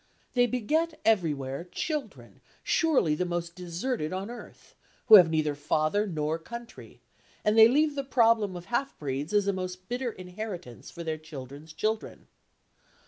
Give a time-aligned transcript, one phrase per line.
[0.33, 4.73] They beget everywhere, children, surely the most deserted on earth,
[5.05, 7.01] who have neither father nor country,
[7.45, 11.19] and they leave the problem of half breeds as a most bitter inheritance for their
[11.19, 12.25] children's children.